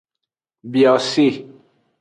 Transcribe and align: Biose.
Biose. 0.73 1.27